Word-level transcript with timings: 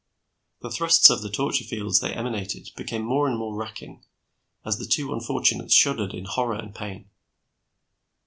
The 0.61 0.71
thrusts 0.71 1.11
of 1.11 1.21
the 1.21 1.29
torture 1.29 1.63
fields 1.63 1.99
they 1.99 2.11
emanated 2.11 2.71
became 2.75 3.03
more 3.03 3.27
and 3.27 3.37
more 3.37 3.55
racking, 3.55 4.03
as 4.65 4.79
the 4.79 4.87
two 4.87 5.13
unfortunates 5.13 5.75
shuddered 5.75 6.15
in 6.15 6.25
horror 6.25 6.55
and 6.55 6.73
pain. 6.73 7.11